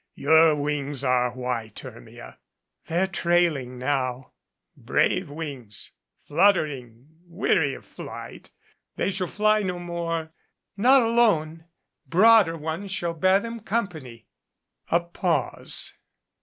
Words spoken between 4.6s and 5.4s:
"Brave